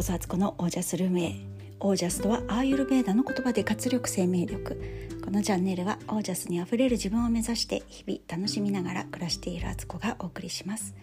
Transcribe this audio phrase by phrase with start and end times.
[0.00, 1.34] こそあつこのオージャスルームへ。
[1.78, 4.80] オージャスとはアーユルベーダの言葉で活力生命力。
[5.22, 10.94] このチャンネルはオージャスにあふれる自分を目指して日々楽しみながら暮らしているあつこがお送りします。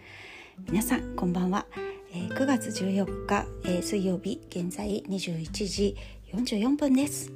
[0.68, 1.66] 皆さんこんばんは、
[2.12, 5.96] えー、9月14日、えー、水曜日現在21時
[6.34, 7.30] 44分です。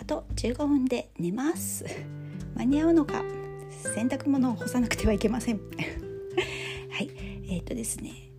[0.00, 1.84] あと15分で寝ます。
[2.54, 3.24] 間に合うのか
[3.96, 5.58] 洗濯物を干さなくてはいけません。
[6.88, 7.10] はい。
[7.48, 8.29] えっ、とですね。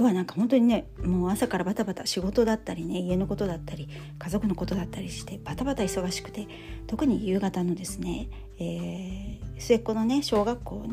[0.00, 3.86] 今日はなんか本当にねもう朝からバタバタ仕事だったりね家のことだったり
[4.18, 6.48] 家族のことだったりしてバタバタ忙しくて
[6.86, 10.86] 特に夕方のですね、えー、末っ子のね小学校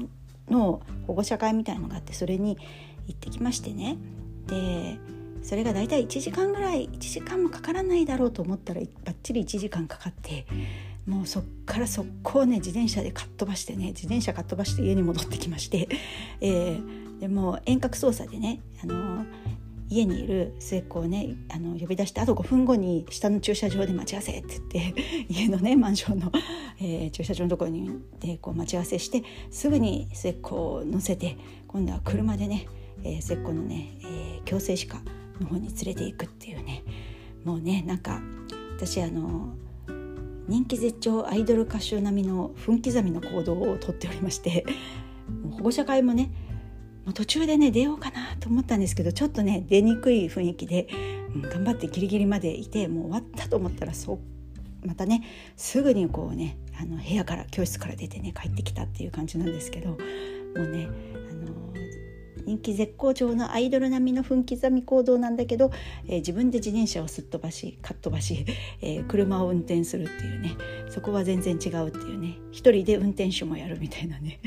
[0.50, 2.58] の保護者会みたいのがあってそれに
[3.08, 3.96] 行ってきましてね。
[4.48, 5.00] で
[5.42, 10.46] それが大体1時間ぐらい1時間もかからないだろうと思ったらばっちり1時間かかって
[11.06, 15.88] もうそっから速攻ね自転車でかっ飛ばしてね自転車かっ飛ばして家に戻ってきまして、
[16.42, 19.26] えーでも遠隔操作でねあの
[19.90, 26.32] 家にいる末っ子をねあの呼び出してあと5分後に下の駐車場で待ち合わせって言って 家のねマンションの、
[26.80, 31.38] えー、駐車場のところにでこう待ち合わせしてすぐに末っ子を乗せて
[31.68, 32.68] 今度は車でね、
[33.04, 35.02] えー、末っ子のね、えー、矯正歯科
[35.40, 36.84] の方に連れていくっていうね。
[37.46, 38.22] もうねなんか
[38.76, 39.54] 私あの
[40.50, 44.66] 人気絶頂アイドル歌手並みの分刻みの行動をとっておりまして
[45.52, 46.30] 保護者会もね
[47.08, 50.90] もう途中でね出ようかなと思ったんですけどちょっとね出にくい雰囲気で、
[51.34, 54.20] うん、頑張ってギリギリまでいてもう終わったと思ったらそ
[54.86, 55.24] またね
[55.56, 59.98] すぐにこうねあの部屋から教室から出てね帰ってきたっていう感じなんですけども
[60.58, 60.90] うね
[61.32, 61.74] あの
[62.46, 65.72] 人気絶好調のアイドル並みの分刻み行動なんだけど、
[66.08, 68.46] えー、自分で自転車をすっ飛ばしかっ飛ばし、
[68.82, 70.56] えー、車を運転するっていうね
[70.90, 74.40] そこは全然違うっていうね一人で運転手もやるみたいなね。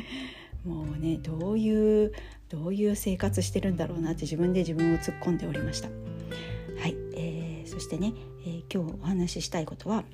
[0.65, 2.13] もうねどういう
[2.51, 5.89] どういう生活してるんだろうなって自分で自分を突っ込んでおりました。
[5.89, 8.13] はい、えー、そしてね、
[8.45, 10.05] えー、今日お話ししたいことは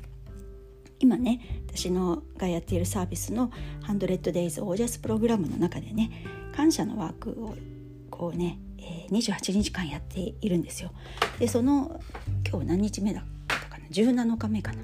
[0.99, 3.51] 今ね私のがやっているサービスの
[3.89, 6.11] 「100days オージャスプログラム」の中でね
[6.55, 7.55] 感謝のワークを
[8.11, 10.93] こうね、えー、28日間やっているんですよ。
[11.39, 12.01] でその
[12.49, 14.83] 今日何日目だったかな？17日目かな？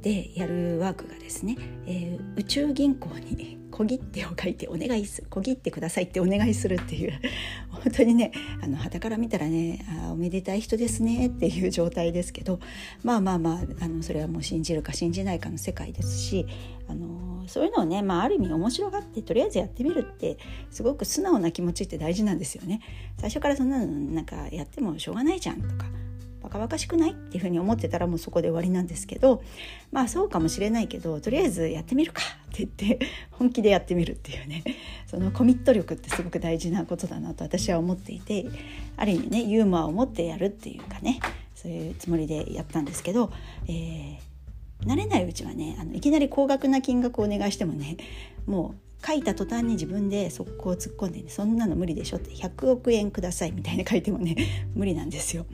[0.00, 1.56] でやるワークがですね、
[1.86, 7.12] えー、宇宙銀行に小切手を書いてお願いする小切ってくださいってお願いするっていう
[7.70, 12.58] 本当にねあの旗から見たらねあおめでたい人ですねっていう状態ですけど
[13.04, 16.44] まあまあまああのそれはもう信じるか信じないかの世界ですし
[16.88, 20.38] あのそういうのをね、まあ、ある意味面白がってとりあえずやってみるって
[20.70, 22.80] すごく素直な気持ちって大事なんですよね。
[23.16, 25.86] 最初からそんなのなんかやってもしょうがないじゃんとか
[26.48, 29.42] バカバカしくないっていうふうに思ってたらもうそこで終わりなんですけど
[29.92, 34.64] まあそうかもしれないけどとりあえずやってみるかって言って 本気でやってみるっていうね
[35.06, 38.46] そのコミット力ってすごく大事なことだなと私は思っていて
[38.96, 41.20] ある意味ねユーモアを持ってやるっていうかね
[41.54, 43.30] そういうつもりでやったんですけど、
[43.66, 44.18] えー、
[44.86, 47.98] 慣れないうちはねあのいきなり高額な金額をお願いしてもね
[48.46, 54.36] もう書いた途端に自分で速攻突っ込んで、ね、そんなの無理でしょって100億円くださいみたいな書いてもね
[54.74, 55.46] 無理なんですよ。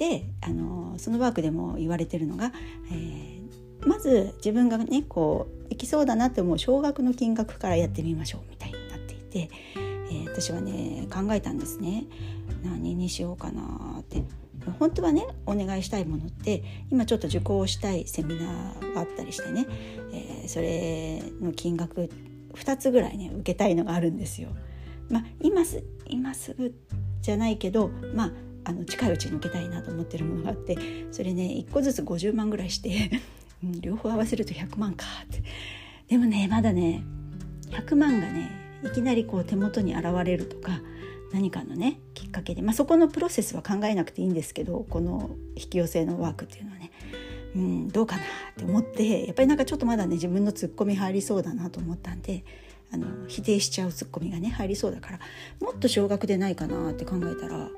[0.00, 2.52] であのそのワークでも言われてるのが、
[2.90, 12.06] えー、まず自分がねこういきそうだなって思う少額の金額からやってみましょうみたいになっていて、えー、私はね考えたんですね
[12.64, 14.24] 何にしようかなって
[14.78, 19.66] 本当はねお願いしたいものって今ちょっと受講したいセミナーがあったりしてね、
[20.14, 22.08] えー、それの金額
[22.54, 24.48] 2つぐらいね受けたいのがあるんですよ。
[25.10, 26.74] まあ、今す今すぐ
[27.20, 28.32] じゃないけどまあ
[28.64, 30.76] あの近いうちに受けたいなと思ってるものがあって
[31.10, 33.10] それね1個ずつ50万ぐらいして
[33.62, 35.42] うん、両方合わせると100万かって。
[36.08, 37.04] でもねまだね
[37.70, 38.50] 100万がね
[38.84, 40.80] いきなりこう手元に現れるとか
[41.32, 46.90] 何かのねきっかけで、まあ、そこのプロセスは考えなくていいんですけどこの引き寄せのワークっていうのはね、
[47.54, 48.26] うん、どうかなっ
[48.56, 52.44] て思ってやっぱりなんかちょっとまだね自分のツッコミ入りそうだなと思ったんで
[52.92, 55.20] あの否定しちゃうツッコミがね入りそうだから
[55.60, 57.68] もっと少額でないかなって考えたら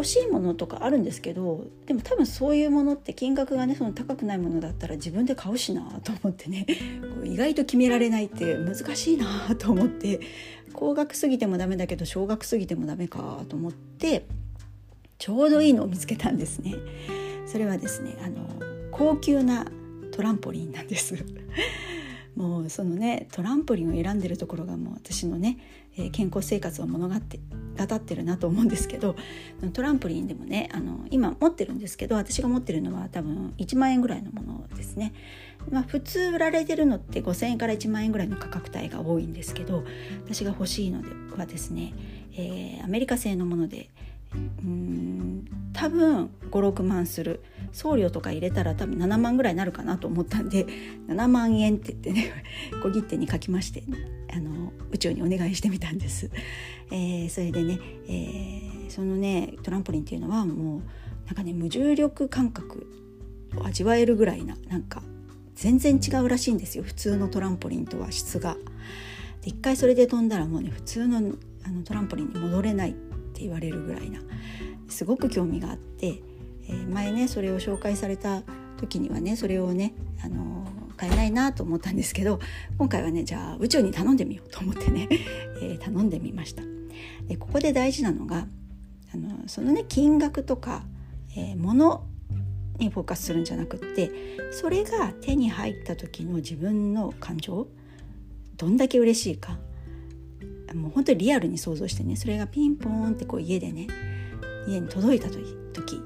[0.00, 6.66] 欲しいものとかあるんですけどでも多分そういうものって金額がねその高くないものだったら自分で買うしなと思ってね
[7.22, 10.20] 意外と決められないって難しいなと思って
[10.72, 14.24] 高額すぎてもダメだけど少額すぎてもダメかと思って
[15.18, 16.76] ちょうどいいのを見つけたんですね。
[17.44, 18.48] それはですねあの
[18.90, 19.66] 高級な
[20.12, 21.14] トランポリンなんです
[22.36, 25.58] もうそのねトランポリンを選んでるところがもう私のね、
[25.96, 27.40] えー、健康生活を物語って
[27.78, 29.16] 語ってるなと思うんですけど
[29.72, 35.12] トランポリンでもねあの今持ってるんですけど私が持ってるのは多分1万円ぐらいのものですね。
[35.70, 39.84] まあ、普通売られてるのって5,000円から1万円ぐらいの価格帯が多いんですけど
[40.24, 41.92] 私が欲しいのではですね、
[42.32, 43.90] えー、アメリカ製のもので、
[44.34, 47.42] うん多分56万する
[47.72, 50.66] 送料とか入れたら多分7万ぐらいになるかなと思ったんで
[51.08, 52.32] 7万円って言ってね
[52.82, 53.84] 小切手に書きまして
[54.32, 56.30] あの宇宙にお願いしてみたんです。
[56.90, 57.78] えー、それでね、
[58.08, 60.80] えー、そのねトランポリンっていうのはもう
[61.26, 62.86] なんかね無重力感覚
[63.56, 65.02] を味わえるぐらいななんか
[65.54, 68.56] 全然違うらしいんですよ普通のトランポリンとは質が。
[69.42, 71.18] で一回それで飛んだらもうね普通の
[71.62, 72.94] あのトランポリンに戻れないっ
[73.32, 74.20] て言われるぐらいな
[74.88, 76.22] すごく興味があって、
[76.70, 78.42] え、前ねそれを紹介された
[78.78, 79.94] 時にはねそれをね、
[80.24, 80.66] あの、
[81.00, 82.40] 買えないなと思ったんですけど
[82.76, 85.08] 今回はねじゃあ宇宙に頼んでみようと思ってね、
[85.62, 86.62] えー、頼んでみました。
[87.26, 88.46] でここで大事なのが
[89.14, 90.84] あのそのね金額とか、
[91.36, 92.04] えー、物
[92.78, 94.10] にフォーカスするんじゃなくって
[94.52, 97.68] それが手に入った時の自分の感情
[98.56, 99.58] どんだけ嬉しいか
[100.74, 103.86] もう本当にリアルに想像してねそれがピンポーンってこう家でね
[104.68, 106.02] 家に届いた時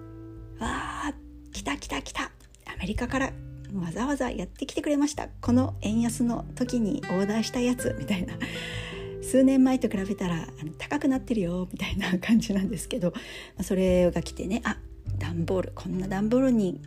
[2.84, 3.32] アメリカから
[3.72, 5.28] わざわざやってきてくれました。
[5.40, 8.34] この円安の時にオーダーしたやつみたいな。
[9.24, 13.14] 数年前と比べたらあの高くなってるよみたいな感じなんですけど。
[13.62, 14.76] それが来てねあ
[15.18, 16.78] 段ボールこんな段ボールに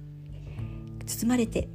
[1.08, 1.68] 包まれて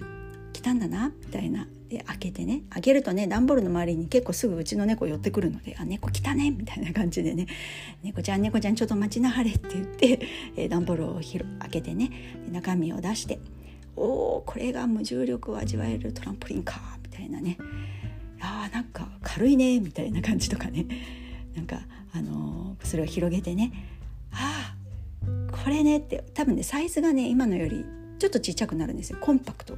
[0.52, 1.66] きたんだなみたいな。
[1.88, 7.48] で開けてね開けるとね段ボールの周りに結構すぐうちの猫寄ってくるので「あ猫来たね」みたいな感じでね
[8.04, 10.20] 「猫ちゃん猫ちゃんちょっと待ちなはれ」って言って、
[10.56, 11.14] えー、段ボールを
[11.58, 12.10] 開けてね
[12.52, 13.40] 中身を出して
[13.96, 17.58] 「おおこれが無重力を味わえるトランポリンか」みたいなね
[18.40, 20.86] 「あーなんか軽いね」みたいな感じとかね。
[21.54, 21.80] なんか
[22.14, 23.72] あのー、それを広げてね
[24.32, 27.84] 「ああこれね」って多分ねサイズがね今のより
[28.18, 29.18] ちょっとちっちゃくなるんですよ。
[29.20, 29.76] コンパクト。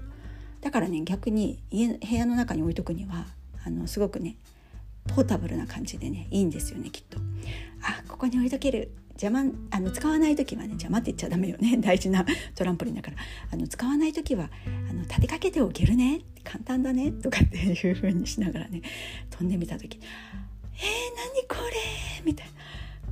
[0.61, 3.26] だからね逆に家部屋の中に置いとくには
[3.64, 4.37] あのすごくね
[5.08, 7.19] ポータブルな感じでねいいんですよねきっと。
[7.82, 8.93] あここに置いとける。
[9.20, 11.76] 邪魔あの使わない時はね邪魔って言っちゃダメよね。
[11.82, 13.16] 大事なトランポリンだから。
[13.50, 14.50] あの使わない時は
[14.90, 16.22] あの立てかけておけるね。
[16.43, 17.12] 簡単だね。
[17.12, 18.82] とかっていう風にしながらね。
[19.31, 19.99] 飛んでみた時
[20.75, 20.82] 「えー、
[21.37, 22.52] 何これ?」みたいな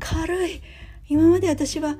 [0.01, 0.61] 軽い
[1.09, 1.97] 今まで私は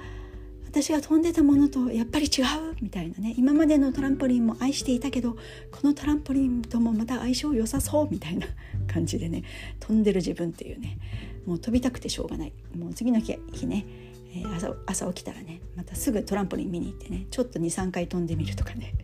[0.67, 5.33] 私が飛んでたものとやっぱり違うみたいなね今までのトランポリンも愛していたけど
[5.71, 8.47] このトランポリンともまた相性良さそうみたいな
[8.87, 9.43] 感じでね。
[9.81, 10.99] 飛んでる自分っていうね。
[11.47, 12.53] もう飛びたくてしょうがない。
[12.77, 13.87] もう次の日日ね、
[14.35, 18.95] えー、朝朝起きたらねまたすぐトランポリン見に行ってねちょっと23回飛んでみるとかね。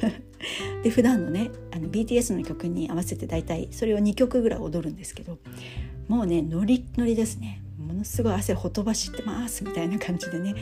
[0.82, 5.38] で普段のねあの BTS の曲に合わせて大体それを2曲ぐらい踊るんですけど
[6.08, 7.62] もうねノリノリですね。
[7.78, 10.54] ものすごい汗ほとばしってますみたいな感じでね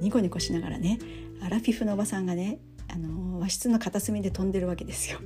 [0.00, 0.98] ニコニコしながらね
[1.42, 2.58] アラフィフのおばさんがね
[2.88, 5.18] あの和室の片隅で飛んでるわけですよ。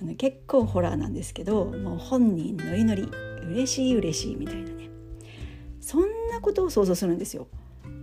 [0.00, 3.08] あの結構ホラーなんですけどもう本人ノリノリ。
[3.50, 4.90] 嬉しい嬉しいみたいなね
[5.80, 7.48] そんなことを想像するんですよ。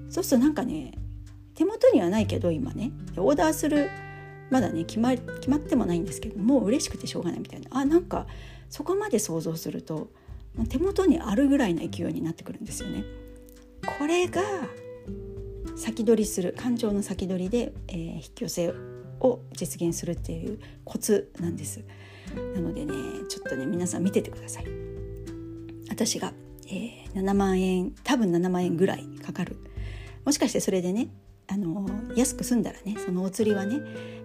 [0.10, 0.94] そうするとなんかね
[1.54, 3.90] 手元にはないけど今ねオーダーする
[4.50, 8.28] まだね決ま決まってもないんですけどもう嬉しくてしょうがないみたいなあなんか
[8.70, 10.10] そこまで想像すると
[10.70, 13.04] 手元にあるぐらいの勢いになってくるんですよね。
[14.00, 14.42] これが
[15.76, 18.74] 先取りする感情の先取りで、えー、引き寄せ
[19.20, 21.84] を実現するっていうコツなんです。
[22.56, 22.94] なのでね
[23.30, 24.87] ちょっとね皆さん見ててください。
[25.98, 26.32] 私が、
[26.68, 29.58] えー、7万円多分7万円ぐらいかかる。
[30.26, 31.08] もしかしてそれでね
[31.48, 33.80] あの安く済んだらねそのお釣りはね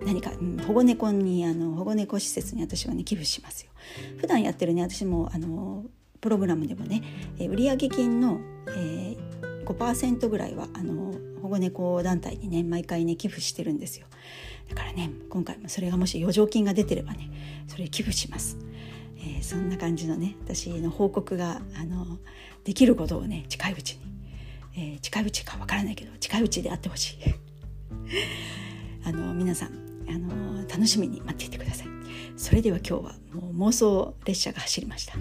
[0.05, 3.71] 何か、うん、保護猫にあの保護猫施設に私はね寄付しますよ。
[4.19, 5.87] 普段やってるね私もあの
[6.21, 7.03] プログラムでもね、
[7.39, 8.39] え売上金の、
[8.69, 14.07] えー、5%ぐらいはあの保護猫団体にね毎回ね寄付してるんですよ。
[14.69, 17.31] だからね今回もそれがもし余剰金が出てればね
[17.67, 18.59] それ寄付します、
[19.23, 22.19] えー、そんな感じのね私の報告があの
[22.65, 24.01] できることをね近いうちに、
[24.77, 27.17] えー、近いうちかわからないけど近いうちであってほしい
[29.05, 31.89] あの皆さんあの楽しみに待っていてください
[32.37, 35.15] それでは今日はもう妄想列車が走りました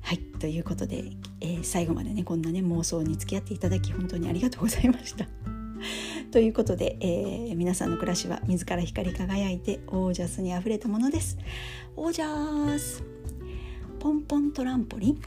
[0.00, 1.04] はいということで、
[1.40, 5.26] えー、最後までねこんなね妄想に付き合っていただき本当にありがとうございました。
[6.30, 11.38] ということで、えー、皆さんの暮らしは自ら光り輝いてオージャスにあふれたものです。
[11.96, 13.04] オージャス
[14.04, 15.22] ポンポントランポリン